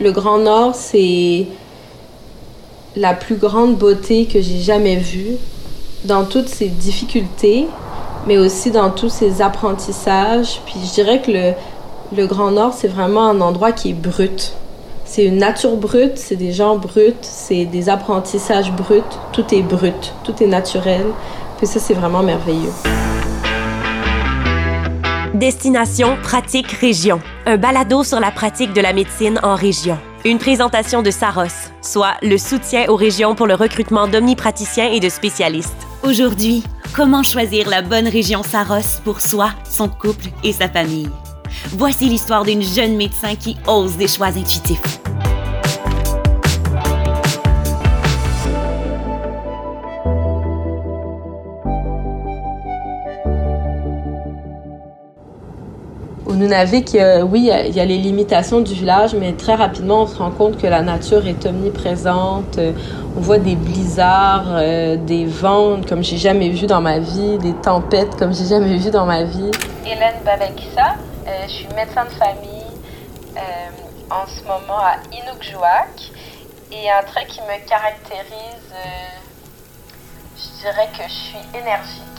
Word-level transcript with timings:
Le 0.00 0.12
Grand 0.12 0.38
Nord, 0.38 0.74
c'est 0.74 1.46
la 2.96 3.14
plus 3.14 3.36
grande 3.36 3.76
beauté 3.76 4.26
que 4.26 4.40
j'ai 4.40 4.58
jamais 4.58 4.96
vue 4.96 5.36
dans 6.04 6.24
toutes 6.24 6.48
ses 6.48 6.68
difficultés, 6.68 7.66
mais 8.26 8.36
aussi 8.36 8.70
dans 8.70 8.90
tous 8.90 9.08
ses 9.08 9.40
apprentissages. 9.40 10.60
Puis 10.66 10.74
je 10.84 10.92
dirais 10.92 11.22
que 11.22 11.30
le, 11.30 11.52
le 12.14 12.26
Grand 12.26 12.50
Nord, 12.50 12.74
c'est 12.74 12.88
vraiment 12.88 13.26
un 13.28 13.40
endroit 13.40 13.72
qui 13.72 13.90
est 13.90 13.94
brut. 13.94 14.52
C'est 15.04 15.24
une 15.24 15.38
nature 15.38 15.76
brute, 15.76 16.18
c'est 16.18 16.36
des 16.36 16.52
gens 16.52 16.76
bruts, 16.76 17.14
c'est 17.22 17.64
des 17.64 17.88
apprentissages 17.88 18.72
bruts, 18.72 19.02
tout 19.32 19.54
est 19.54 19.62
brut, 19.62 20.14
tout 20.24 20.34
est 20.42 20.48
naturel. 20.48 21.06
Puis 21.58 21.66
ça, 21.66 21.80
c'est 21.80 21.94
vraiment 21.94 22.22
merveilleux. 22.22 22.72
Destination 25.36 26.16
Pratique 26.22 26.72
Région, 26.72 27.20
un 27.44 27.58
balado 27.58 28.02
sur 28.04 28.20
la 28.20 28.30
pratique 28.30 28.72
de 28.72 28.80
la 28.80 28.94
médecine 28.94 29.38
en 29.42 29.54
région. 29.54 29.98
Une 30.24 30.38
présentation 30.38 31.02
de 31.02 31.10
Saros, 31.10 31.68
soit 31.82 32.14
le 32.22 32.38
soutien 32.38 32.86
aux 32.88 32.96
régions 32.96 33.34
pour 33.34 33.46
le 33.46 33.54
recrutement 33.54 34.08
d'omnipraticiens 34.08 34.90
et 34.90 34.98
de 34.98 35.10
spécialistes. 35.10 35.86
Aujourd'hui, 36.02 36.64
comment 36.94 37.22
choisir 37.22 37.68
la 37.68 37.82
bonne 37.82 38.08
région 38.08 38.42
Saros 38.42 39.02
pour 39.04 39.20
soi, 39.20 39.50
son 39.68 39.90
couple 39.90 40.28
et 40.42 40.54
sa 40.54 40.70
famille? 40.70 41.10
Voici 41.72 42.06
l'histoire 42.06 42.44
d'une 42.44 42.62
jeune 42.62 42.96
médecin 42.96 43.34
qui 43.34 43.58
ose 43.66 43.98
des 43.98 44.08
choix 44.08 44.28
intuitifs. 44.28 45.00
Nunavik, 56.36 56.94
euh, 56.94 57.22
oui, 57.22 57.50
il 57.66 57.74
y 57.74 57.80
a 57.80 57.84
les 57.84 57.96
limitations 57.96 58.60
du 58.60 58.74
village, 58.74 59.14
mais 59.14 59.32
très 59.32 59.54
rapidement, 59.54 60.02
on 60.02 60.06
se 60.06 60.16
rend 60.16 60.30
compte 60.30 60.58
que 60.58 60.66
la 60.66 60.82
nature 60.82 61.26
est 61.26 61.46
omniprésente. 61.46 62.58
On 63.16 63.20
voit 63.20 63.38
des 63.38 63.56
blizzards, 63.56 64.48
euh, 64.48 64.96
des 64.96 65.24
vents 65.24 65.80
comme 65.88 66.04
j'ai 66.04 66.18
jamais 66.18 66.50
vu 66.50 66.66
dans 66.66 66.82
ma 66.82 66.98
vie, 66.98 67.38
des 67.38 67.54
tempêtes 67.54 68.16
comme 68.16 68.34
j'ai 68.34 68.44
jamais 68.44 68.76
vu 68.76 68.90
dans 68.90 69.06
ma 69.06 69.24
vie. 69.24 69.50
Hélène 69.86 70.20
Babakissa, 70.24 70.96
euh, 71.26 71.30
je 71.46 71.52
suis 71.52 71.68
médecin 71.74 72.04
de 72.04 72.10
famille 72.10 72.52
en 74.10 74.26
ce 74.26 74.42
moment 74.44 74.78
à 74.78 74.96
Inukjuak. 75.12 76.12
Et 76.72 76.90
un 76.90 77.02
trait 77.04 77.26
qui 77.26 77.40
me 77.40 77.68
caractérise, 77.68 78.72
je 80.36 80.60
dirais 80.62 80.88
que 80.96 81.02
je 81.04 81.12
suis 81.12 81.58
énergique. 81.58 82.15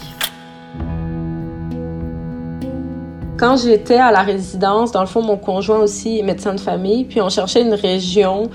Quand 3.37 3.55
j'étais 3.55 3.97
à 3.97 4.11
la 4.11 4.23
résidence, 4.23 4.91
dans 4.91 5.01
le 5.01 5.07
fond, 5.07 5.21
mon 5.21 5.37
conjoint 5.37 5.77
aussi 5.77 6.17
est 6.17 6.23
médecin 6.23 6.55
de 6.55 6.59
famille, 6.59 7.05
puis 7.05 7.21
on 7.21 7.29
cherchait 7.29 7.61
une 7.61 7.75
région 7.75 8.49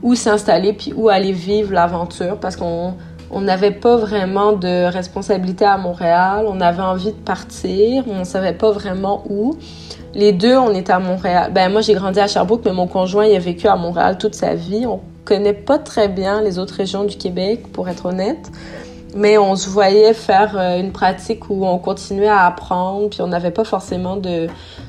où 0.00 0.14
s'installer, 0.14 0.72
puis 0.74 0.92
où 0.94 1.08
aller 1.08 1.32
vivre 1.32 1.72
l'aventure, 1.72 2.38
parce 2.38 2.54
qu'on 2.54 2.94
on 3.32 3.40
n'avait 3.40 3.72
pas 3.72 3.96
vraiment 3.96 4.52
de 4.52 4.84
responsabilité 4.84 5.64
à 5.64 5.76
Montréal, 5.76 6.46
on 6.48 6.60
avait 6.60 6.82
envie 6.82 7.10
de 7.10 7.18
partir, 7.18 8.04
on 8.06 8.20
ne 8.20 8.24
savait 8.24 8.52
pas 8.52 8.70
vraiment 8.70 9.24
où. 9.28 9.56
Les 10.14 10.30
deux, 10.30 10.56
on 10.56 10.72
était 10.72 10.92
à 10.92 11.00
Montréal. 11.00 11.50
Ben 11.52 11.70
moi, 11.70 11.80
j'ai 11.80 11.94
grandi 11.94 12.20
à 12.20 12.28
Sherbrooke, 12.28 12.62
mais 12.64 12.72
mon 12.72 12.86
conjoint, 12.86 13.26
il 13.26 13.34
a 13.34 13.40
vécu 13.40 13.66
à 13.66 13.74
Montréal 13.74 14.18
toute 14.18 14.36
sa 14.36 14.54
vie. 14.54 14.86
On 14.86 15.00
connaît 15.24 15.52
pas 15.52 15.78
très 15.78 16.08
bien 16.08 16.42
les 16.42 16.60
autres 16.60 16.74
régions 16.74 17.02
du 17.02 17.16
Québec, 17.16 17.72
pour 17.72 17.88
être 17.88 18.06
honnête. 18.06 18.50
Mais 19.14 19.38
on 19.38 19.56
se 19.56 19.68
voyait 19.68 20.12
faire 20.12 20.56
euh, 20.58 20.78
une 20.78 20.92
pratique 20.92 21.48
où 21.48 21.66
on 21.66 21.78
continuait 21.78 22.28
à 22.28 22.44
apprendre, 22.44 23.08
puis 23.08 23.22
on 23.22 23.28
n'avait 23.28 23.50
pas 23.50 23.64
forcément 23.64 24.16
de, 24.16 24.48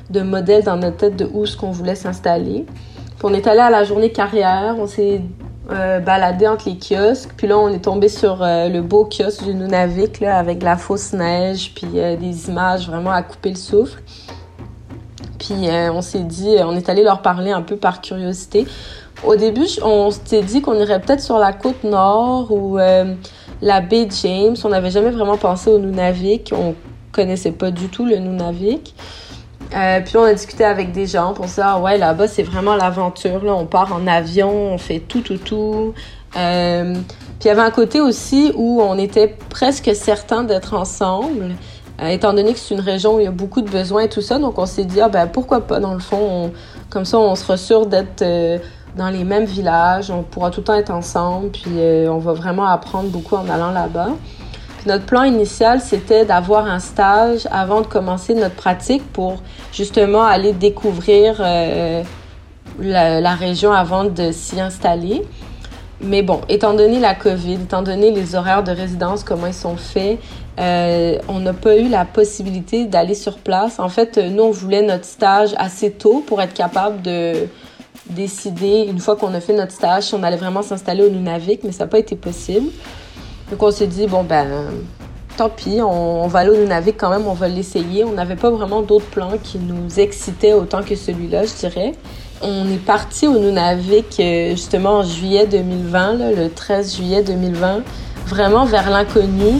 de 0.09 0.21
modèle 0.21 0.63
dans 0.63 0.75
notre 0.75 0.97
tête 0.97 1.15
de 1.15 1.29
où 1.31 1.45
ce 1.45 1.55
qu'on 1.55 1.71
voulait 1.71 1.95
s'installer. 1.95 2.65
Puis 2.65 3.23
on 3.23 3.33
est 3.33 3.47
allé 3.47 3.59
à 3.59 3.69
la 3.69 3.83
journée 3.83 4.11
carrière, 4.11 4.75
on 4.77 4.87
s'est 4.87 5.21
euh, 5.71 5.99
baladé 5.99 6.47
entre 6.47 6.67
les 6.67 6.77
kiosques, 6.77 7.31
puis 7.37 7.47
là 7.47 7.57
on 7.57 7.69
est 7.69 7.83
tombé 7.83 8.09
sur 8.09 8.41
euh, 8.41 8.67
le 8.67 8.81
beau 8.81 9.05
kiosque 9.05 9.43
du 9.43 9.53
Nunavik 9.53 10.19
là, 10.19 10.37
avec 10.37 10.63
la 10.63 10.77
fausse 10.77 11.13
neige, 11.13 11.73
puis 11.73 11.87
des 11.87 12.49
images 12.49 12.87
vraiment 12.87 13.11
à 13.11 13.23
couper 13.23 13.49
le 13.49 13.55
souffle. 13.55 14.01
Puis 15.37 15.55
on 15.91 16.01
s'est 16.01 16.23
dit, 16.23 16.57
on 16.59 16.75
est 16.75 16.89
allé 16.89 17.01
leur 17.03 17.21
parler 17.21 17.51
un 17.51 17.61
peu 17.61 17.77
par 17.77 18.01
curiosité. 18.01 18.67
Au 19.25 19.35
début, 19.35 19.65
on 19.81 20.11
s'était 20.11 20.41
dit 20.41 20.61
qu'on 20.61 20.75
irait 20.75 20.99
peut-être 20.99 21.21
sur 21.21 21.37
la 21.39 21.53
côte 21.53 21.83
nord 21.83 22.51
ou 22.51 22.77
la 23.61 23.81
baie 23.81 24.07
James. 24.21 24.55
On 24.63 24.69
n'avait 24.69 24.91
jamais 24.91 25.11
vraiment 25.11 25.37
pensé 25.37 25.69
au 25.69 25.79
Nunavik. 25.79 26.53
On 26.55 26.75
connaissait 27.11 27.51
pas 27.51 27.71
du 27.71 27.87
tout 27.89 28.05
le 28.05 28.17
Nunavik. 28.17 28.95
Euh, 29.75 29.99
puis 30.01 30.17
on 30.17 30.23
a 30.23 30.33
discuté 30.33 30.63
avec 30.63 30.91
des 30.91 31.05
gens 31.05 31.33
pour 31.33 31.47
ça. 31.47 31.73
Ah 31.73 31.79
ouais, 31.79 31.97
là-bas, 31.97 32.27
c'est 32.27 32.43
vraiment 32.43 32.75
l'aventure. 32.75 33.43
Là. 33.43 33.53
On 33.53 33.65
part 33.65 33.93
en 33.93 34.07
avion, 34.07 34.49
on 34.49 34.77
fait 34.77 34.99
tout, 34.99 35.21
tout, 35.21 35.37
tout. 35.37 35.93
Euh, 36.35 36.93
puis 36.93 37.45
il 37.45 37.47
y 37.47 37.51
avait 37.51 37.61
un 37.61 37.71
côté 37.71 38.01
aussi 38.01 38.51
où 38.55 38.81
on 38.81 38.97
était 38.97 39.35
presque 39.49 39.91
certain 39.95 40.43
d'être 40.43 40.73
ensemble, 40.73 41.55
euh, 42.01 42.07
étant 42.07 42.33
donné 42.33 42.53
que 42.53 42.59
c'est 42.59 42.73
une 42.73 42.81
région 42.81 43.15
où 43.15 43.19
il 43.19 43.25
y 43.25 43.27
a 43.27 43.31
beaucoup 43.31 43.61
de 43.61 43.69
besoins 43.69 44.03
et 44.03 44.09
tout 44.09 44.21
ça. 44.21 44.39
Donc 44.39 44.57
on 44.57 44.65
s'est 44.65 44.85
dit, 44.85 45.01
ah 45.01 45.09
ben 45.09 45.27
pourquoi 45.27 45.61
pas, 45.61 45.79
dans 45.79 45.93
le 45.93 45.99
fond, 45.99 46.51
comme 46.89 47.05
ça, 47.05 47.19
on 47.19 47.35
sera 47.35 47.57
sûr 47.57 47.85
d'être 47.85 48.23
dans 48.99 49.09
les 49.09 49.23
mêmes 49.23 49.45
villages, 49.45 50.11
on 50.11 50.23
pourra 50.23 50.51
tout 50.51 50.59
le 50.59 50.65
temps 50.65 50.75
être 50.75 50.91
ensemble, 50.91 51.49
puis 51.51 51.71
euh, 51.77 52.11
on 52.11 52.17
va 52.17 52.33
vraiment 52.33 52.65
apprendre 52.65 53.09
beaucoup 53.09 53.35
en 53.35 53.49
allant 53.49 53.71
là-bas. 53.71 54.09
notre 54.85 55.05
plan 55.05 55.23
initial, 55.23 55.79
c'était 55.79 56.25
d'avoir 56.25 56.65
un 56.65 56.79
stage 56.79 57.47
avant 57.49 57.79
de 57.79 57.87
commencer 57.87 58.35
notre 58.35 58.55
pratique 58.55 59.03
pour 59.13 59.41
justement 59.71 60.23
aller 60.23 60.51
découvrir 60.51 61.37
euh, 61.39 62.03
la, 62.79 63.35
région 63.35 63.71
avant 63.71 64.03
de 64.03 64.31
s'y 64.33 64.59
installer. 64.59 65.23
Mais 66.01 66.21
bon, 66.21 66.41
étant 66.49 66.73
donné 66.73 66.99
la 66.99 67.15
COVID, 67.15 67.53
étant 67.53 67.81
donné 67.81 68.11
les 68.11 68.35
horaires 68.35 68.63
de 68.63 68.71
résidence, 68.71 69.23
comment 69.23 69.47
ils 69.47 69.53
sont 69.53 69.77
faits, 69.77 70.19
euh, 70.59 71.17
on 71.29 71.39
n'a 71.39 71.53
pas 71.53 71.77
eu 71.77 71.87
la 71.87 72.03
possibilité 72.03 72.85
d'aller 72.85 73.15
sur 73.15 73.37
place. 73.37 73.79
En 73.79 73.89
fait, 73.89 74.17
nous, 74.17 74.43
on 74.43 74.51
voulait 74.51 74.81
notre 74.81 75.05
stage 75.05 75.51
assez 75.57 75.91
tôt 75.91 76.21
pour 76.25 76.41
être 76.41 76.53
capable 76.53 77.01
de, 77.01 77.47
décider, 78.09 78.85
une 78.87 78.99
fois 78.99 79.15
qu'on 79.15 79.33
a 79.33 79.39
fait 79.39 79.53
notre 79.53 79.71
stage, 79.71 80.13
on 80.13 80.23
allait 80.23 80.37
vraiment 80.37 80.61
s'installer 80.61 81.03
au 81.03 81.09
Nunavik, 81.09 81.63
mais 81.63 81.71
ça 81.71 81.85
n'a 81.85 81.89
pas 81.89 81.99
été 81.99 82.15
possible. 82.15 82.67
Donc 83.51 83.63
on 83.63 83.71
s'est 83.71 83.87
dit, 83.87 84.07
bon 84.07 84.23
ben, 84.23 84.47
tant 85.37 85.49
pis, 85.49 85.79
on, 85.81 86.27
va 86.27 86.39
aller 86.39 86.49
au 86.49 86.57
Nunavik 86.57 86.97
quand 86.97 87.09
même, 87.09 87.25
on 87.27 87.33
va 87.33 87.47
l'essayer. 87.47 88.03
On 88.03 88.11
n'avait 88.11 88.35
pas 88.35 88.49
vraiment 88.49 88.81
d'autres 88.81 89.05
plans 89.05 89.37
qui 89.41 89.57
nous 89.57 89.99
excitaient 89.99 90.53
autant 90.53 90.83
que 90.83 90.95
celui-là, 90.95 91.45
je 91.45 91.53
dirais. 91.53 91.93
On 92.41 92.69
est 92.69 92.83
parti 92.85 93.27
au 93.27 93.37
Nunavik 93.37 94.19
euh, 94.19 94.51
justement 94.51 94.99
en 94.99 95.03
juillet 95.03 95.45
2020, 95.47 96.35
le 96.35 96.49
13 96.49 96.95
juillet 96.95 97.23
2020, 97.23 97.83
vraiment 98.27 98.65
vers 98.65 98.89
l'inconnu. 98.89 99.59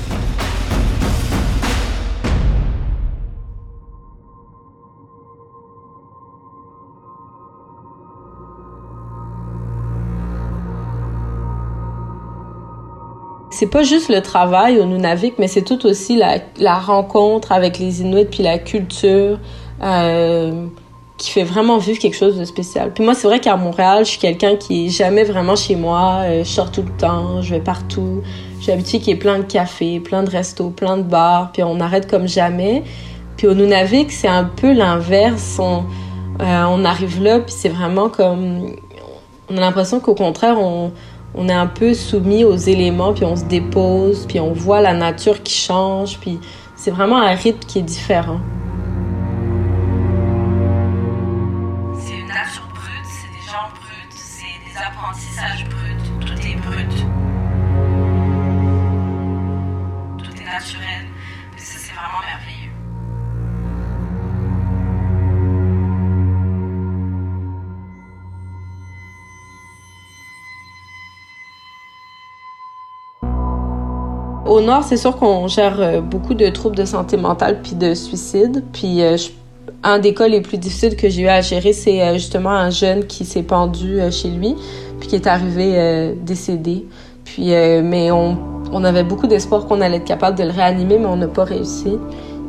C'est 13.60 13.68
pas 13.68 13.84
juste 13.84 14.08
le 14.08 14.22
travail 14.22 14.80
au 14.80 14.86
Nunavik, 14.86 15.34
mais 15.38 15.50
c'est 15.50 15.64
tout 15.64 15.86
aussi 15.86 16.18
la, 16.18 16.80
rencontre 16.80 17.52
avec 17.52 17.78
les 17.78 18.02
Inuits 18.02 18.24
puis 18.24 18.42
la 18.42 18.58
culture 18.58 19.38
euh, 19.84 20.68
qui 21.18 21.32
fait 21.32 21.44
vraiment 21.44 21.78
vivre 21.78 22.00
quelque 22.00 22.16
chose 22.16 22.38
de 22.38 22.46
spécial. 22.46 22.94
Puis 22.94 23.04
moi, 23.04 23.16
c'est 23.16 23.28
vrai 23.28 23.42
qu'à 23.42 23.58
Montréal, 23.58 24.06
je 24.06 24.12
suis 24.12 24.20
quelqu'un 24.20 24.56
qui 24.56 24.86
est 24.86 24.90
jamais 24.90 25.26
vraiment 25.26 25.58
chez 25.58 25.76
moi. 25.76 26.22
Euh, 26.24 26.46
je 26.46 26.50
sors 26.50 26.72
tout 26.72 26.84
le 26.84 26.98
temps, 26.98 27.42
je 27.42 27.56
vais 27.56 27.60
partout. 27.60 28.22
J'ai 28.62 28.72
l'habitude 28.72 29.02
qu'il 29.02 29.10
y 29.10 29.18
ait 29.18 29.20
plein 29.20 29.40
de 29.40 29.44
cafés, 29.44 30.00
plein 30.00 30.24
de 30.24 30.30
restos, 30.30 30.70
plein 30.70 30.96
de 30.96 31.04
bars, 31.04 31.52
puis 31.52 31.62
on 31.62 31.82
arrête 31.82 32.10
comme 32.10 32.30
jamais. 32.30 32.84
Puis 33.36 33.46
au 33.46 33.56
Nunavik, 33.56 34.14
c'est 34.14 34.30
un 34.30 34.46
peu 34.46 34.72
l'inverse. 34.72 35.58
On, 35.60 35.84
euh, 36.42 36.64
on 36.70 36.86
arrive 36.86 37.22
là, 37.22 37.40
puis 37.40 37.54
c'est 37.54 37.68
vraiment 37.68 38.08
comme... 38.08 38.74
On 39.50 39.58
a 39.58 39.60
l'impression 39.60 40.00
qu'au 40.00 40.16
contraire, 40.16 40.58
on 40.58 40.94
on 41.36 41.48
est 41.48 41.54
un 41.54 41.68
peu 41.68 41.94
soumis 41.94 42.44
aux 42.44 42.56
éléments, 42.56 43.14
puis 43.14 43.26
on 43.26 43.36
se 43.36 43.46
dépose, 43.46 44.26
puis 44.28 44.40
on 44.40 44.52
voit 44.52 44.82
la 44.82 44.94
nature 44.94 45.44
qui 45.44 45.54
change, 45.54 46.20
puis 46.20 46.40
c'est 46.76 46.92
vraiment 46.92 47.18
un 47.18 47.36
rythme 47.36 47.68
qui 47.68 47.80
est 47.80 47.84
différent. 47.84 48.40
Au 74.50 74.62
nord, 74.62 74.84
c'est 74.84 74.98
sûr 74.98 75.16
qu'on 75.16 75.48
gère 75.48 75.80
euh, 75.80 76.02
beaucoup 76.02 76.34
de 76.34 76.50
troubles 76.50 76.76
de 76.76 76.84
santé 76.84 77.18
mentale 77.18 77.60
puis 77.62 77.76
de 77.76 77.94
suicide. 77.94 78.64
Puis 78.74 79.04
euh, 79.04 79.16
un 79.84 80.00
des 80.00 80.16
cas 80.16 80.28
les 80.28 80.42
plus 80.42 80.58
difficiles 80.58 80.96
que 80.96 81.08
j'ai 81.08 81.22
eu 81.22 81.28
à 81.28 81.42
gérer, 81.42 81.72
c'est 81.72 82.16
justement 82.16 82.50
un 82.50 82.72
jeune 82.72 83.06
qui 83.06 83.26
s'est 83.26 83.44
pendu 83.44 84.00
chez 84.12 84.30
lui, 84.30 84.56
puis 85.00 85.08
qui 85.08 85.16
est 85.16 85.28
arrivé 85.28 86.16
décédé. 86.26 86.88
Mais 87.38 88.10
on, 88.12 88.84
avait 88.84 89.04
beaucoup 89.04 89.28
d'espoir 89.28 89.68
qu'on 89.68 89.82
allait 89.82 89.98
être 89.98 90.06
capable 90.06 90.36
de 90.38 90.44
le 90.44 90.50
réanimer, 90.50 90.98
mais 90.98 91.06
on 91.06 91.16
n'a 91.16 91.28
pas 91.28 91.44
réussi. 91.44 91.98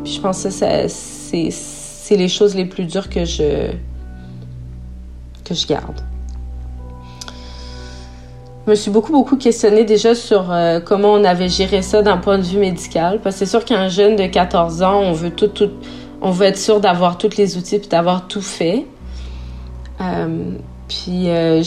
Puis 0.03 0.15
je 0.15 0.21
pense 0.21 0.43
que 0.43 0.51
ça, 0.51 0.89
c'est 0.89 2.17
les 2.17 2.29
choses 2.29 2.57
les 2.57 2.65
plus 2.65 2.87
dures 2.87 3.11
que 3.11 3.25
je 3.27 3.77
garde. 5.69 6.01
Je 8.71 8.75
me 8.77 8.79
suis 8.79 8.93
beaucoup, 8.93 9.11
beaucoup 9.11 9.37
questionnée 9.37 9.83
déjà 9.83 10.15
sur 10.15 10.53
euh, 10.53 10.79
comment 10.79 11.15
on 11.15 11.25
avait 11.25 11.49
géré 11.49 11.83
ça 11.83 12.03
d'un 12.03 12.19
point 12.19 12.39
de 12.39 12.45
vue 12.45 12.61
médical. 12.61 13.19
Parce 13.21 13.35
que 13.35 13.39
c'est 13.41 13.51
sûr 13.51 13.65
qu'un 13.65 13.89
jeune 13.89 14.15
de 14.15 14.27
14 14.27 14.85
ans, 14.85 15.01
on 15.01 15.13
veut 15.13 15.31
tout, 15.31 15.51
on 16.23 16.31
veut 16.31 16.47
être 16.47 16.57
sûr 16.57 16.79
d'avoir 16.79 17.19
tous 17.19 17.37
les 17.37 17.57
outils 17.57 17.81
puis 17.81 17.89
d'avoir 17.89 18.29
tout 18.29 18.41
fait. 18.41 18.87
Euh, 20.01 20.53
puis, 20.87 21.31
euh, 21.31 21.65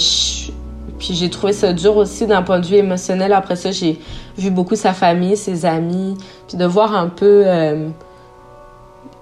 puis 0.97 1.13
j'ai 1.13 1.29
trouvé 1.29 1.51
ça 1.51 1.73
dur 1.73 1.97
aussi 1.97 2.25
d'un 2.25 2.41
point 2.41 2.61
de 2.61 2.67
vue 2.67 2.77
émotionnel. 2.77 3.33
Après 3.33 3.57
ça, 3.57 3.71
j'ai 3.71 3.99
vu 4.37 4.49
beaucoup 4.49 4.77
sa 4.77 4.93
famille, 4.93 5.35
ses 5.35 5.65
amis, 5.65 6.15
puis 6.47 6.55
de 6.55 6.63
voir 6.63 6.95
un 6.95 7.09
peu 7.09 7.43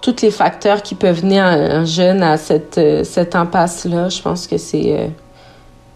tous 0.01 0.21
les 0.21 0.29
facteurs 0.29 0.83
qui 0.83 0.93
peuvent 0.93 1.21
venir 1.21 1.43
un, 1.43 1.83
jeune 1.83 2.21
à 2.21 2.37
cette, 2.37 2.79
cette 3.03 3.35
impasse-là. 3.35 4.09
Je 4.09 4.21
pense 4.21 4.45
que 4.45 4.57
c'est 4.57 5.09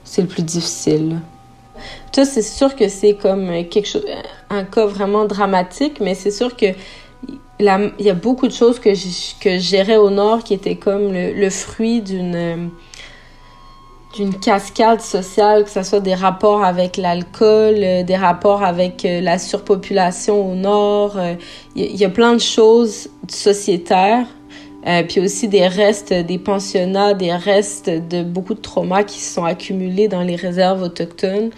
c'est 0.04 0.24
le 0.24 0.28
plus 0.28 0.44
difficile. 0.44 1.20
Ça, 2.12 2.26
c'est 2.26 2.42
sûr 2.42 2.76
que 2.76 2.88
c'est 2.88 3.16
comme 3.16 3.66
quelque 3.70 3.88
chose, 3.88 4.06
un 4.50 4.64
cas 4.64 4.86
vraiment 4.86 5.26
dramatique, 5.26 6.00
mais 6.00 6.16
c'est 6.16 6.32
sûr 6.32 6.56
que 6.56 6.68
il 7.60 7.94
y 8.00 8.10
a 8.10 8.14
beaucoup 8.14 8.48
de 8.48 8.54
choses 8.54 8.80
que 8.80 8.94
je, 8.94 9.08
que 9.40 9.58
gérais 9.58 9.98
au 9.98 10.10
nord 10.10 10.44
qui 10.44 10.54
étaient 10.54 10.76
comme 10.76 11.14
le, 11.14 11.50
fruit 11.50 12.02
d'une 12.02 12.70
d'une 14.16 14.40
cascade 14.40 15.02
sociale, 15.02 15.66
que 15.66 15.70
ce 15.70 15.84
soit 15.84 16.00
des 16.00 16.16
rapports 16.16 16.64
avec 16.64 16.96
l'alcool, 16.96 17.76
euh, 17.78 18.04
des 18.04 18.16
rapports 18.16 18.64
avec 18.64 19.04
euh, 19.04 19.20
la 19.20 19.38
surpopulation 19.38 20.52
au 20.52 20.56
nord. 20.56 21.18
Euh, 21.18 21.36
il 21.76 21.98
y, 21.98 22.06
a 22.06 22.10
plein 22.10 22.34
de 22.34 22.40
choses 22.40 23.10
sociétaires 23.28 24.26
euh, 24.88 25.04
puis 25.04 25.20
aussi 25.20 25.48
des 25.48 25.68
restes 25.68 26.14
des 26.14 26.38
pensionnats, 26.38 27.14
des 27.14 27.34
restes 27.34 27.90
de 27.90 28.24
beaucoup 28.24 28.54
de 28.54 28.62
traumas 28.62 29.04
qui 29.04 29.20
se 29.20 29.34
sont 29.34 29.46
accumulés 29.46 30.08
dans 30.08 30.22
les 30.22 30.36
réserves 30.36 30.84
autochtones. 30.84 31.50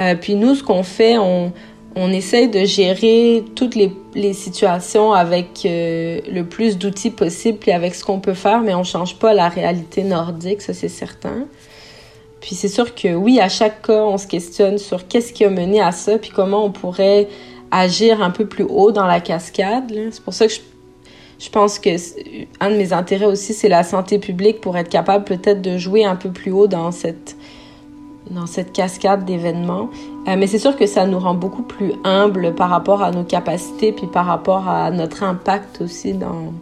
Euh, 0.00 0.14
puis 0.16 0.34
nous, 0.34 0.56
ce 0.56 0.64
qu'on 0.64 0.82
fait, 0.82 1.16
on, 1.18 1.52
on 1.96 2.10
essaye 2.10 2.48
de 2.48 2.64
gérer 2.64 3.44
toutes 3.54 3.76
les, 3.76 3.92
situations 4.32 5.12
avec 5.12 5.62
euh, 5.64 6.20
le 6.30 6.44
plus 6.44 6.78
d'outils 6.78 7.10
possible, 7.10 7.58
puis 7.58 7.72
avec 7.72 7.94
ce 7.94 8.04
qu'on 8.04 8.20
peut 8.20 8.34
faire, 8.34 8.60
mais 8.60 8.74
on 8.74 8.84
change 8.84 9.16
pas 9.16 9.34
la 9.34 9.48
réalité 9.48 10.02
nordique, 10.02 10.62
ça 10.62 10.72
c'est 10.72 10.88
certain. 10.88 11.46
Puis 12.40 12.54
c'est 12.54 12.68
sûr 12.68 12.94
que 12.94 13.14
oui, 13.14 13.40
à 13.40 13.48
chaque 13.48 13.82
cas, 13.82 14.02
on 14.04 14.18
se 14.18 14.26
questionne 14.26 14.78
sur 14.78 15.08
qu'est-ce 15.08 15.32
qui 15.32 15.44
a 15.44 15.50
mené 15.50 15.80
à 15.80 15.92
ça, 15.92 16.18
puis 16.18 16.30
comment 16.30 16.64
on 16.64 16.70
pourrait 16.70 17.28
agir 17.70 18.22
un 18.22 18.30
peu 18.30 18.46
plus 18.46 18.64
haut 18.68 18.92
dans 18.92 19.06
la 19.06 19.20
cascade. 19.20 19.92
C'est 20.10 20.22
pour 20.22 20.34
ça 20.34 20.46
que 20.46 20.52
je 20.52 20.60
je 21.44 21.50
pense 21.50 21.78
que 21.78 21.90
un 22.60 22.70
de 22.70 22.76
mes 22.76 22.94
intérêts 22.94 23.26
aussi, 23.26 23.52
c'est 23.52 23.68
la 23.68 23.82
santé 23.82 24.18
publique 24.18 24.62
pour 24.62 24.78
être 24.78 24.88
capable 24.88 25.24
peut-être 25.24 25.60
de 25.60 25.76
jouer 25.76 26.02
un 26.06 26.16
peu 26.16 26.30
plus 26.30 26.50
haut 26.50 26.68
dans 26.68 26.90
cette, 26.90 27.36
dans 28.30 28.46
cette 28.46 28.72
cascade 28.72 29.26
d'événements. 29.26 29.90
Euh, 30.26 30.36
mais 30.38 30.46
c'est 30.46 30.58
sûr 30.58 30.74
que 30.74 30.86
ça 30.86 31.04
nous 31.06 31.18
rend 31.18 31.34
beaucoup 31.34 31.62
plus 31.62 31.92
humbles 32.02 32.54
par 32.54 32.70
rapport 32.70 33.02
à 33.02 33.10
nos 33.10 33.24
capacités, 33.24 33.92
puis 33.92 34.06
par 34.06 34.24
rapport 34.24 34.70
à 34.70 34.90
notre 34.90 35.22
impact 35.22 35.82
aussi 35.82 36.14
dans, 36.14 36.54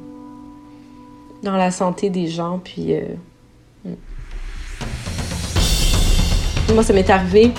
dans 1.45 1.57
la 1.57 1.71
santé 1.71 2.11
des 2.11 2.27
gens. 2.27 2.59
Puis, 2.63 2.95
euh, 2.95 3.03
hmm. 3.85 3.95
Moi, 6.75 6.83
ça 6.83 6.93
m'est 6.93 7.09
arrivé 7.09 7.53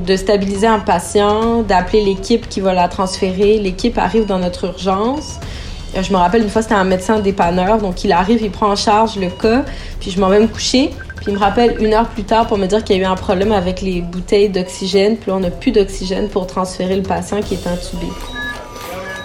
de 0.00 0.16
stabiliser 0.16 0.66
un 0.66 0.80
patient, 0.80 1.62
d'appeler 1.62 2.04
l'équipe 2.04 2.46
qui 2.46 2.60
va 2.60 2.74
la 2.74 2.88
transférer. 2.88 3.58
L'équipe 3.58 3.96
arrive 3.96 4.26
dans 4.26 4.38
notre 4.38 4.66
urgence. 4.66 5.40
Euh, 5.96 6.02
je 6.02 6.12
me 6.12 6.18
rappelle 6.18 6.42
une 6.42 6.50
fois, 6.50 6.62
c'était 6.62 6.74
un 6.74 6.84
médecin 6.84 7.20
dépanneur, 7.20 7.78
donc 7.78 8.04
il 8.04 8.12
arrive, 8.12 8.42
il 8.42 8.50
prend 8.50 8.70
en 8.70 8.76
charge 8.76 9.16
le 9.16 9.30
cas, 9.30 9.64
puis 10.00 10.10
je 10.10 10.20
m'en 10.20 10.28
vais 10.28 10.40
me 10.40 10.48
coucher. 10.48 10.90
Puis 11.16 11.26
il 11.28 11.34
me 11.34 11.38
rappelle 11.38 11.76
une 11.82 11.94
heure 11.94 12.08
plus 12.08 12.22
tard 12.22 12.46
pour 12.46 12.58
me 12.58 12.66
dire 12.66 12.84
qu'il 12.84 12.96
y 12.96 13.00
a 13.00 13.02
eu 13.02 13.06
un 13.06 13.16
problème 13.16 13.52
avec 13.52 13.80
les 13.80 14.00
bouteilles 14.00 14.48
d'oxygène, 14.48 15.16
puis 15.16 15.30
là, 15.30 15.36
on 15.36 15.40
n'a 15.40 15.50
plus 15.50 15.72
d'oxygène 15.72 16.28
pour 16.28 16.46
transférer 16.46 16.96
le 16.96 17.02
patient 17.02 17.40
qui 17.40 17.54
est 17.54 17.66
intubé. 17.66 18.06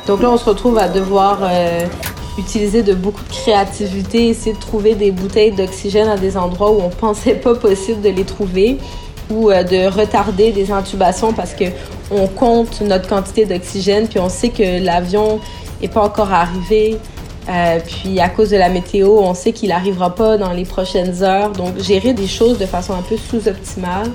Donc 0.07 0.21
là, 0.21 0.31
on 0.31 0.38
se 0.38 0.45
retrouve 0.45 0.77
à 0.80 0.89
devoir 0.89 1.39
euh, 1.44 1.86
utiliser 2.38 2.81
de 2.81 2.94
beaucoup 2.94 3.24
de 3.24 3.30
créativité, 3.30 4.30
essayer 4.30 4.54
de 4.54 4.60
trouver 4.60 4.95
des 4.95 5.12
bouteilles 5.12 5.51
d'oxygène 5.51 6.10
à 6.10 6.18
des 6.18 6.36
endroits 6.36 6.71
où 6.71 6.81
on 6.81 6.89
pensait 6.89 7.36
pas 7.36 7.56
possible 7.56 8.01
de 8.01 8.10
les 8.10 8.25
trouver 8.25 8.80
ou 9.30 9.51
euh, 9.51 9.63
de 9.63 9.88
retarder 9.88 10.51
des 10.51 10.71
intubations 10.71 11.31
parce 11.31 11.54
que 11.54 11.65
on 12.12 12.27
compte 12.27 12.81
notre 12.81 13.07
quantité 13.07 13.45
d'oxygène 13.45 14.07
puis 14.07 14.19
on 14.19 14.30
sait 14.30 14.50
que 14.50 14.83
l'avion 14.83 15.39
n'est 15.83 15.89
pas 15.89 16.01
encore 16.01 16.31
arrivé. 16.31 16.97
Euh, 17.50 17.80
puis 17.85 18.19
à 18.19 18.30
cause 18.30 18.50
de 18.51 18.57
la 18.57 18.69
météo, 18.69 19.18
on 19.19 19.33
sait 19.33 19.51
qu'il 19.51 19.69
n'arrivera 19.69 20.15
pas 20.15 20.38
dans 20.38 20.53
les 20.53 20.65
prochaines 20.65 21.24
heures. 21.24 21.51
Donc 21.51 21.80
gérer 21.80 22.13
des 22.13 22.27
choses 22.27 22.57
de 22.57 22.65
façon 22.65 22.94
un 22.94 23.01
peu 23.01 23.18
sous-optimale. 23.18 24.12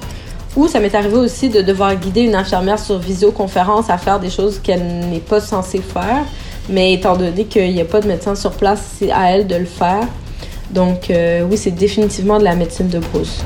Ou 0.56 0.66
ça 0.66 0.80
m'est 0.80 0.94
arrivé 0.94 1.16
aussi 1.16 1.50
de 1.50 1.60
devoir 1.60 1.94
guider 1.94 2.22
une 2.22 2.34
infirmière 2.34 2.78
sur 2.78 2.98
visioconférence 2.98 3.90
à 3.90 3.98
faire 3.98 4.18
des 4.18 4.30
choses 4.30 4.58
qu'elle 4.58 4.84
n'est 5.10 5.20
pas 5.20 5.40
censée 5.40 5.80
faire. 5.80 6.24
Mais 6.68 6.94
étant 6.94 7.16
donné 7.16 7.44
qu'il 7.44 7.72
n'y 7.72 7.80
a 7.80 7.84
pas 7.84 8.00
de 8.00 8.08
médecin 8.08 8.34
sur 8.34 8.52
place, 8.52 8.96
c'est 8.98 9.10
à 9.10 9.30
elle 9.30 9.46
de 9.46 9.56
le 9.56 9.66
faire. 9.66 10.06
Donc 10.70 11.10
euh, 11.10 11.46
oui, 11.48 11.56
c'est 11.56 11.70
définitivement 11.70 12.38
de 12.38 12.44
la 12.44 12.54
médecine 12.54 12.88
de 12.88 12.98
brousse. 12.98 13.42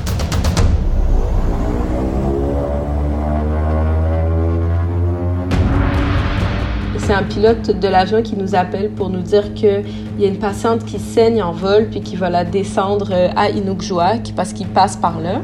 Un 7.13 7.23
pilote 7.23 7.79
de 7.79 7.87
l'avion 7.87 8.21
qui 8.21 8.35
nous 8.35 8.55
appelle 8.55 8.89
pour 8.89 9.09
nous 9.09 9.21
dire 9.21 9.53
qu'il 9.53 9.83
y 10.19 10.25
a 10.25 10.27
une 10.27 10.39
patiente 10.39 10.85
qui 10.85 10.99
saigne 10.99 11.41
en 11.41 11.51
vol 11.51 11.87
puis 11.89 12.01
qui 12.01 12.15
va 12.15 12.29
la 12.29 12.43
descendre 12.43 13.09
euh, 13.11 13.29
à 13.35 13.49
Inukjuak 13.49 14.33
parce 14.35 14.53
qu'il 14.53 14.67
passe 14.67 14.97
par 14.97 15.19
là. 15.19 15.41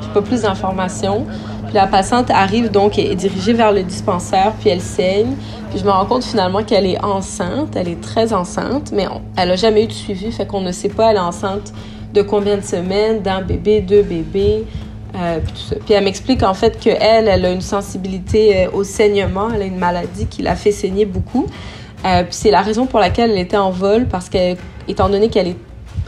J'ai 0.00 0.08
pas 0.08 0.22
plus 0.22 0.42
d'informations. 0.42 1.26
Puis 1.64 1.74
la 1.74 1.86
patiente 1.86 2.30
arrive 2.30 2.70
donc 2.70 2.98
et 2.98 3.12
est 3.12 3.14
dirigée 3.14 3.52
vers 3.52 3.72
le 3.72 3.82
dispensaire 3.82 4.52
puis 4.60 4.70
elle 4.70 4.80
saigne. 4.80 5.34
Puis 5.70 5.78
je 5.78 5.84
me 5.84 5.90
rends 5.90 6.06
compte 6.06 6.24
finalement 6.24 6.62
qu'elle 6.62 6.86
est 6.86 7.02
enceinte, 7.02 7.76
elle 7.76 7.88
est 7.88 8.00
très 8.00 8.32
enceinte, 8.32 8.90
mais 8.92 9.06
elle 9.36 9.50
a 9.50 9.56
jamais 9.56 9.84
eu 9.84 9.86
de 9.86 9.92
suivi, 9.92 10.30
fait 10.30 10.46
qu'on 10.46 10.60
ne 10.60 10.72
sait 10.72 10.90
pas 10.90 11.10
elle 11.10 11.16
est 11.16 11.20
enceinte 11.20 11.72
de 12.12 12.20
combien 12.20 12.56
de 12.56 12.62
semaines, 12.62 13.22
d'un 13.22 13.40
bébé, 13.40 13.80
deux 13.80 14.02
bébés. 14.02 14.66
Euh, 15.14 15.40
puis, 15.84 15.94
elle 15.94 16.04
m'explique 16.04 16.42
en 16.42 16.54
fait 16.54 16.78
qu'elle, 16.78 17.28
elle 17.28 17.44
a 17.44 17.50
une 17.50 17.60
sensibilité 17.60 18.66
euh, 18.66 18.70
au 18.72 18.84
saignement, 18.84 19.48
elle 19.54 19.62
a 19.62 19.64
une 19.66 19.78
maladie 19.78 20.26
qui 20.26 20.42
la 20.42 20.56
fait 20.56 20.72
saigner 20.72 21.04
beaucoup. 21.04 21.46
Euh, 22.04 22.24
puis 22.24 22.32
c'est 22.32 22.50
la 22.50 22.62
raison 22.62 22.86
pour 22.86 22.98
laquelle 22.98 23.30
elle 23.30 23.38
était 23.38 23.56
en 23.56 23.70
vol, 23.70 24.06
parce 24.06 24.28
qu'étant 24.28 25.08
donné 25.08 25.28
qu'elle 25.28 25.48
est 25.48 25.58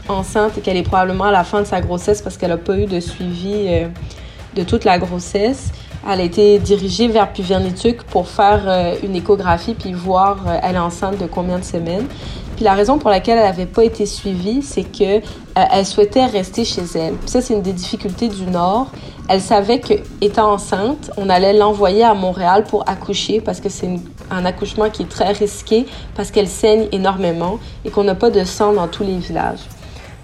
enceinte 0.09 0.57
et 0.57 0.61
qu'elle 0.61 0.77
est 0.77 0.83
probablement 0.83 1.25
à 1.25 1.31
la 1.31 1.43
fin 1.43 1.61
de 1.61 1.67
sa 1.67 1.81
grossesse 1.81 2.21
parce 2.21 2.37
qu'elle 2.37 2.49
n'a 2.49 2.57
pas 2.57 2.77
eu 2.77 2.85
de 2.85 2.99
suivi 2.99 3.69
de 4.55 4.63
toute 4.63 4.85
la 4.85 4.99
grossesse, 4.99 5.71
elle 6.07 6.21
a 6.21 6.23
été 6.23 6.59
dirigée 6.59 7.07
vers 7.07 7.33
Puvernituc 7.33 8.03
pour 8.03 8.27
faire 8.27 8.93
une 9.01 9.15
échographie 9.15 9.73
puis 9.73 9.93
voir 9.93 10.45
elle 10.61 10.75
est 10.75 10.79
enceinte 10.79 11.17
de 11.17 11.25
combien 11.25 11.57
de 11.57 11.63
semaines. 11.63 12.05
Puis 12.55 12.63
la 12.63 12.73
raison 12.73 12.97
pour 12.97 13.09
laquelle 13.09 13.37
elle 13.37 13.45
n'avait 13.45 13.65
pas 13.65 13.83
été 13.83 14.05
suivie, 14.05 14.61
c'est 14.61 14.83
que 14.83 15.17
euh, 15.17 15.21
elle 15.55 15.85
souhaitait 15.85 16.25
rester 16.25 16.63
chez 16.63 16.83
elle. 16.95 17.15
Ça, 17.25 17.41
c'est 17.41 17.53
une 17.53 17.61
des 17.61 17.73
difficultés 17.73 18.29
du 18.29 18.45
Nord. 18.45 18.91
Elle 19.27 19.41
savait 19.41 19.79
que, 19.79 19.93
étant 20.21 20.53
enceinte, 20.53 21.11
on 21.17 21.29
allait 21.29 21.53
l'envoyer 21.53 22.03
à 22.03 22.13
Montréal 22.13 22.63
pour 22.63 22.87
accoucher 22.87 23.41
parce 23.41 23.59
que 23.59 23.69
c'est 23.69 23.89
un 24.31 24.45
accouchement 24.45 24.89
qui 24.89 25.03
est 25.03 25.09
très 25.09 25.31
risqué 25.31 25.85
parce 26.15 26.31
qu'elle 26.31 26.47
saigne 26.47 26.87
énormément 26.91 27.59
et 27.83 27.89
qu'on 27.89 28.03
n'a 28.03 28.15
pas 28.15 28.29
de 28.29 28.43
sang 28.43 28.73
dans 28.73 28.87
tous 28.87 29.03
les 29.03 29.17
villages. 29.17 29.59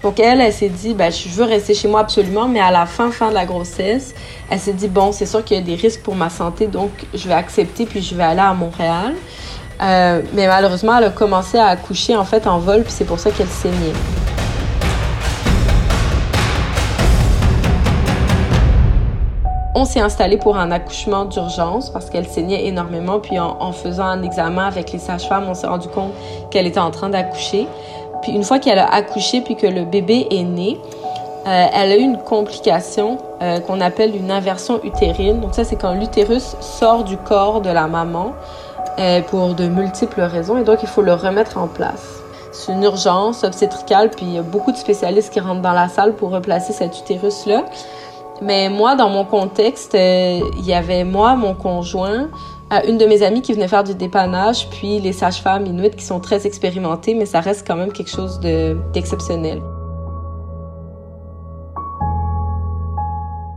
Donc 0.02 0.18
elle, 0.18 0.40
elle 0.40 0.52
s'est 0.52 0.68
dit, 0.68 0.94
ben, 0.94 1.12
je 1.12 1.28
veux 1.28 1.44
rester 1.44 1.74
chez 1.74 1.86
moi 1.86 2.00
absolument, 2.00 2.48
mais 2.48 2.60
à 2.60 2.72
la 2.72 2.86
fin, 2.86 3.10
fin 3.12 3.28
de 3.28 3.34
la 3.34 3.46
grossesse, 3.46 4.14
elle 4.50 4.58
s'est 4.58 4.72
dit, 4.72 4.88
bon, 4.88 5.12
c'est 5.12 5.26
sûr 5.26 5.44
qu'il 5.44 5.56
y 5.56 5.60
a 5.60 5.62
des 5.62 5.76
risques 5.76 6.02
pour 6.02 6.16
ma 6.16 6.28
santé, 6.28 6.66
donc 6.66 6.90
je 7.14 7.28
vais 7.28 7.34
accepter, 7.34 7.86
puis 7.86 8.02
je 8.02 8.14
vais 8.16 8.24
aller 8.24 8.40
à 8.40 8.52
Montréal. 8.52 9.14
Euh, 9.82 10.22
mais 10.32 10.46
malheureusement, 10.46 10.98
elle 10.98 11.04
a 11.04 11.10
commencé 11.10 11.58
à 11.58 11.66
accoucher 11.66 12.16
en 12.16 12.24
fait 12.24 12.46
en 12.46 12.58
vol, 12.58 12.82
puis 12.82 12.92
c'est 12.92 13.04
pour 13.04 13.18
ça 13.18 13.30
qu'elle 13.30 13.48
saignait. 13.48 13.92
On 19.74 19.84
s'est 19.84 20.00
installé 20.00 20.36
pour 20.36 20.56
un 20.56 20.70
accouchement 20.70 21.24
d'urgence 21.24 21.90
parce 21.90 22.10
qu'elle 22.10 22.28
saignait 22.28 22.66
énormément. 22.66 23.18
Puis 23.18 23.38
en, 23.40 23.72
faisant 23.72 24.04
un 24.04 24.22
examen 24.22 24.66
avec 24.66 24.92
les 24.92 24.98
sages-femmes, 24.98 25.46
on 25.48 25.54
s'est 25.54 25.66
rendu 25.66 25.88
compte 25.88 26.12
qu'elle 26.50 26.66
était 26.66 26.78
en 26.78 26.90
train 26.90 27.08
d'accoucher. 27.08 27.66
Puis 28.20 28.32
une 28.32 28.44
fois 28.44 28.60
qu'elle 28.60 28.78
a 28.78 28.94
accouché 28.94 29.40
puis 29.40 29.56
que 29.56 29.66
le 29.66 29.84
bébé 29.84 30.28
est 30.30 30.44
né, 30.44 30.78
euh, 31.46 31.66
elle 31.74 31.90
a 31.90 31.96
eu 31.96 32.02
une 32.02 32.18
complication 32.18 33.18
euh, 33.42 33.58
qu'on 33.58 33.80
appelle 33.80 34.14
une 34.14 34.30
inversion 34.30 34.78
utérine. 34.84 35.40
Donc 35.40 35.54
ça, 35.54 35.64
c'est 35.64 35.74
quand 35.74 35.94
l'utérus 35.94 36.54
sort 36.60 37.02
du 37.02 37.16
corps 37.16 37.60
de 37.60 37.70
la 37.70 37.88
maman. 37.88 38.34
Pour 39.28 39.54
de 39.54 39.66
multiples 39.66 40.20
raisons 40.20 40.58
et 40.58 40.64
donc 40.64 40.82
il 40.82 40.88
faut 40.88 41.02
le 41.02 41.14
remettre 41.14 41.58
en 41.58 41.66
place. 41.66 42.22
c'est 42.52 42.72
une 42.72 42.82
urgence 42.82 43.42
obstétricale, 43.44 44.10
puis 44.10 44.26
il 44.26 44.34
y 44.34 44.38
a 44.38 44.42
beaucoup 44.42 44.72
de 44.72 44.76
spécialistes 44.76 45.32
qui 45.32 45.40
rentrent 45.40 45.62
dans 45.62 45.72
la 45.72 45.88
salle 45.88 46.14
pour 46.14 46.30
replacer 46.30 46.72
cet 46.72 46.98
utérus-là. 46.98 47.64
Mais 48.42 48.68
moi, 48.68 48.96
dans 48.96 49.08
mon 49.08 49.24
contexte, 49.24 49.94
euh, 49.94 50.40
il 50.58 50.64
y 50.64 50.74
avait 50.74 51.04
moi, 51.04 51.36
mon 51.36 51.54
conjoint, 51.54 52.28
une 52.86 52.96
de 52.96 53.04
mes 53.04 53.22
amies 53.22 53.42
qui 53.42 53.52
venait 53.52 53.68
faire 53.68 53.84
du 53.84 53.94
dépannage, 53.94 54.68
puis 54.70 54.98
les 54.98 55.12
sages-femmes 55.12 55.66
inuites 55.66 55.96
qui 55.96 56.04
sont 56.04 56.20
très 56.20 56.46
expérimentées, 56.46 57.14
mais 57.14 57.26
ça 57.26 57.40
reste 57.40 57.66
quand 57.66 57.76
même 57.76 57.92
quelque 57.92 58.10
chose 58.10 58.40
d'exceptionnel. 58.40 59.60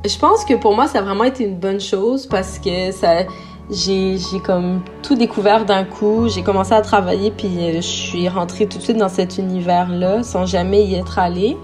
Je 0.06 0.20
pense 0.20 0.46
que 0.46 0.54
pour 0.54 0.75
moi, 0.75 0.88
ça 0.88 1.00
a 1.00 1.01
vraiment 1.01 1.24
été 1.24 1.46
une 1.46 1.58
bonne 1.58 1.80
chose 1.80 2.27
parce 2.27 2.60
que 2.60 2.92
ça, 2.92 3.24
j'ai, 3.69 4.17
comme 4.43 4.81
tout 5.01 5.15
découvert 5.15 5.65
d'un 5.65 5.84
coup. 5.84 6.27
J'ai 6.27 6.43
commencé 6.43 6.74
à 6.74 6.81
travailler 6.81 7.31
puis 7.31 7.57
euh, 7.60 7.75
je 7.75 7.81
suis 7.81 8.29
rentrée 8.29 8.67
tout 8.67 8.77
de 8.77 8.84
suite 8.84 8.98
dans 8.98 9.10
cet 9.10 9.38
univers-là 9.38 10.24
sans 10.24 10.45
jamais 10.45 10.84
y 10.84 10.95
être 10.95 11.19
allée. 11.19 11.57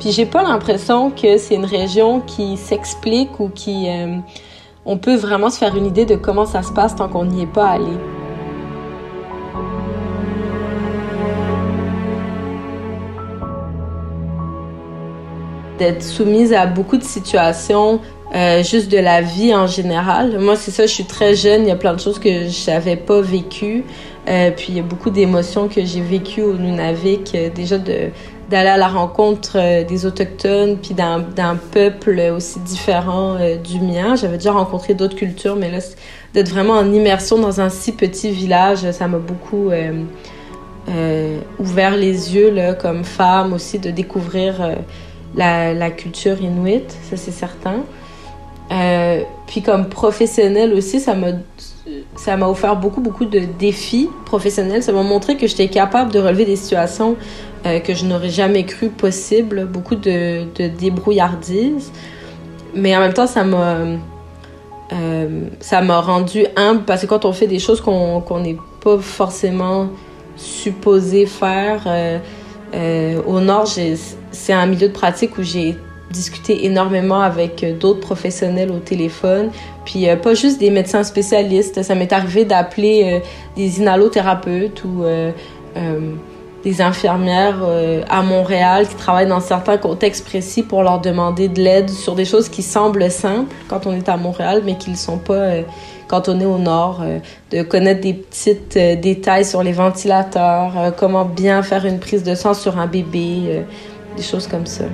Puis 0.00 0.10
j'ai 0.10 0.26
pas 0.26 0.42
l'impression 0.42 1.10
que 1.10 1.38
c'est 1.38 1.54
une 1.54 1.64
région 1.64 2.20
qui 2.20 2.56
s'explique 2.56 3.38
ou 3.38 3.48
qui 3.48 3.88
euh, 3.88 4.16
on 4.84 4.98
peut 4.98 5.16
vraiment 5.16 5.50
se 5.50 5.58
faire 5.58 5.76
une 5.76 5.86
idée 5.86 6.04
de 6.04 6.16
comment 6.16 6.46
ça 6.46 6.62
se 6.62 6.72
passe 6.72 6.96
tant 6.96 7.08
qu'on 7.08 7.24
n'y 7.24 7.42
est 7.42 7.52
pas 7.52 7.68
allé. 7.68 7.92
d'être 15.78 16.02
soumise 16.02 16.52
à 16.52 16.66
beaucoup 16.66 16.96
de 16.96 17.02
situations 17.02 18.00
euh, 18.34 18.64
juste 18.64 18.90
de 18.90 18.98
la 18.98 19.20
vie 19.20 19.54
en 19.54 19.68
général. 19.68 20.40
Moi, 20.40 20.56
c'est 20.56 20.72
ça, 20.72 20.86
je 20.86 20.92
suis 20.92 21.04
très 21.04 21.36
jeune, 21.36 21.62
il 21.62 21.68
y 21.68 21.70
a 21.70 21.76
plein 21.76 21.94
de 21.94 22.00
choses 22.00 22.18
que 22.18 22.48
j'avais 22.48 22.96
pas 22.96 23.20
vécues. 23.20 23.84
Euh, 24.28 24.50
puis 24.50 24.66
il 24.70 24.76
y 24.76 24.80
a 24.80 24.82
beaucoup 24.82 25.10
d'émotions 25.10 25.68
que 25.68 25.84
j'ai 25.84 26.00
vécues 26.00 26.42
au 26.42 26.54
Nunavik, 26.54 27.32
euh, 27.34 27.50
déjà 27.54 27.78
d'aller 27.78 28.70
à 28.70 28.76
la 28.76 28.88
rencontre 28.88 29.84
des 29.84 30.04
autochtones 30.04 30.78
puis 30.78 30.94
d'un 30.94 31.56
peuple 31.70 32.32
aussi 32.34 32.58
différent 32.60 33.36
du 33.62 33.80
mien. 33.80 34.16
J'avais 34.16 34.38
déjà 34.38 34.52
rencontré 34.52 34.94
d'autres 34.94 35.16
cultures, 35.16 35.54
mais 35.54 35.70
là, 35.70 35.78
d'être 36.32 36.48
vraiment 36.48 36.74
en 36.74 36.92
immersion 36.92 37.38
dans 37.38 37.60
un 37.60 37.68
si 37.68 37.92
petit 37.92 38.32
village, 38.32 38.90
ça 38.90 39.06
m'a 39.06 39.18
beaucoup 39.18 39.70
ouvert 41.58 41.96
les 41.96 42.34
yeux 42.34 42.54
comme 42.80 43.04
femme 43.04 43.52
aussi, 43.52 43.78
de 43.78 43.90
découvrir 43.90 44.76
la, 45.36 45.72
la, 45.72 45.90
culture 45.90 46.40
inuite, 46.42 46.96
ça 47.10 47.16
c'est 47.16 47.32
certain. 47.32 47.84
Euh, 48.72 49.22
puis 49.46 49.62
comme 49.62 49.88
professionnelle 49.88 50.72
aussi, 50.72 51.00
ça 51.00 51.14
m'a 51.14 51.28
ça 52.16 52.36
m'a 52.38 52.48
offert 52.48 52.76
beaucoup 52.76 53.02
beaucoup 53.02 53.26
de 53.26 53.40
défis 53.58 54.08
professionnels. 54.24 54.82
Ça 54.82 54.92
m'a 54.92 55.02
montré 55.02 55.36
que 55.36 55.46
j'étais 55.46 55.68
capable 55.68 56.12
de 56.12 56.18
relever 56.18 56.46
des 56.46 56.56
situations 56.56 57.16
euh, 57.66 57.78
que 57.80 57.94
je 57.94 58.06
n'aurais 58.06 58.30
jamais 58.30 58.64
cru 58.64 58.88
possible, 58.88 59.66
beaucoup 59.66 59.96
de, 59.96 60.44
de 60.54 60.68
débrouillardise. 60.68 61.92
Mais 62.74 62.96
en 62.96 63.00
même 63.00 63.12
temps, 63.12 63.26
ça 63.26 63.44
m'a 63.44 63.76
euh, 64.92 65.48
ça 65.60 65.80
m'a 65.82 66.00
rendu 66.00 66.46
humble 66.56 66.84
parce 66.84 67.02
que 67.02 67.06
quand 67.06 67.24
on 67.24 67.32
fait 67.32 67.46
des 67.46 67.58
choses 67.58 67.80
qu'on 67.80 68.40
n'est 68.40 68.58
pas 68.82 68.98
forcément 68.98 69.88
supposé 70.36 71.26
faire, 71.26 71.82
euh 71.86 72.18
au 73.26 73.38
Nord, 73.38 73.68
c'est 74.32 74.52
un 74.52 74.66
milieu 74.66 74.88
de 74.88 74.92
pratique 74.92 75.38
où 75.38 75.44
j'ai 75.44 75.76
discuté 76.14 76.64
énormément 76.64 77.20
avec 77.20 77.62
euh, 77.62 77.76
d'autres 77.76 78.00
professionnels 78.00 78.70
au 78.70 78.78
téléphone, 78.78 79.50
puis 79.84 80.08
euh, 80.08 80.16
pas 80.16 80.34
juste 80.34 80.58
des 80.58 80.70
médecins 80.70 81.02
spécialistes. 81.02 81.82
Ça 81.82 81.94
m'est 81.94 82.12
arrivé 82.12 82.44
d'appeler 82.44 83.02
euh, 83.04 83.18
des 83.56 83.80
inhalothérapeutes 83.80 84.84
ou 84.84 85.04
des 86.64 86.80
infirmières 86.80 87.60
à 88.08 88.22
Montréal 88.22 88.88
qui 88.88 88.94
travaillent 88.94 89.28
dans 89.28 89.40
certains 89.40 89.76
contextes 89.76 90.24
précis 90.24 90.62
pour 90.62 90.82
leur 90.82 90.98
demander 91.00 91.48
de 91.48 91.60
l'aide 91.60 91.90
sur 91.90 92.14
des 92.14 92.24
choses 92.24 92.48
qui 92.48 92.62
semblent 92.62 93.10
simples 93.10 93.54
quand 93.68 93.86
on 93.86 93.92
est 93.92 94.08
à 94.08 94.16
Montréal, 94.16 94.62
mais 94.64 94.78
qui 94.78 94.90
ne 94.90 94.96
sont 94.96 95.18
pas 95.18 95.56
quand 96.08 96.28
on 96.28 96.40
est 96.40 96.46
au 96.46 96.58
nord, 96.58 97.02
de 97.50 97.62
connaître 97.62 98.00
des 98.00 98.14
petits 98.14 98.56
détails 98.96 99.44
sur 99.44 99.62
les 99.62 99.72
ventilateurs, 99.72 100.94
comment 100.96 101.26
bien 101.26 101.62
faire 101.62 101.84
une 101.84 101.98
prise 101.98 102.22
de 102.22 102.34
sang 102.34 102.54
sur 102.54 102.78
un 102.78 102.86
bébé, 102.86 103.64
des 104.16 104.22
choses 104.22 104.46
comme 104.46 104.66
ça. 104.66 104.84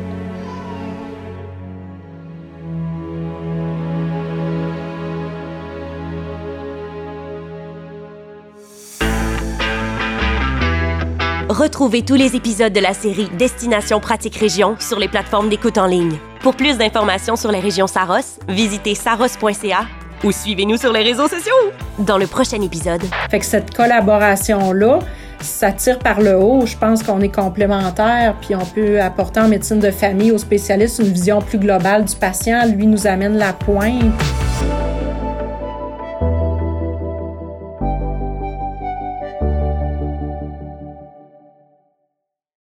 Retrouvez 11.61 12.01
tous 12.01 12.15
les 12.15 12.37
épisodes 12.37 12.73
de 12.73 12.81
la 12.81 12.95
série 12.95 13.29
Destination 13.37 14.01
Pratique 14.01 14.37
Région 14.37 14.77
sur 14.81 14.99
les 14.99 15.09
plateformes 15.09 15.51
d'écoute 15.51 15.77
en 15.77 15.85
ligne. 15.85 16.17
Pour 16.41 16.57
plus 16.57 16.79
d'informations 16.79 17.37
sur 17.37 17.53
les 17.53 17.61
régions 17.61 17.87
Saros, 17.87 18.39
visitez 18.49 18.95
saros.ca 18.95 19.85
ou 20.25 20.33
suivez-nous 20.33 20.79
sur 20.79 20.91
les 20.91 21.03
réseaux 21.03 21.29
sociaux. 21.29 21.53
Dans 21.99 22.17
le 22.17 22.27
prochain 22.27 22.63
épisode. 22.63 23.03
Fait 23.31 23.41
que 23.41 23.45
cette 23.45 23.75
collaboration-là, 23.75 25.01
ça 25.43 25.71
tire 25.73 25.99
par 25.99 26.23
le 26.23 26.35
haut. 26.35 26.65
Je 26.65 26.79
pense 26.79 27.03
qu'on 27.03 27.21
est 27.21 27.35
complémentaires, 27.35 28.37
puis 28.41 28.55
on 28.55 28.65
peut 28.65 28.99
apporter 28.99 29.41
en 29.41 29.49
médecine 29.49 29.81
de 29.81 29.91
famille 29.91 30.33
aux 30.33 30.39
spécialistes 30.39 31.01
une 31.01 31.13
vision 31.13 31.43
plus 31.43 31.59
globale 31.59 32.07
du 32.07 32.17
patient. 32.17 32.65
Lui 32.75 32.87
nous 32.87 33.07
amène 33.07 33.37
la 33.37 33.53
pointe. 33.53 34.15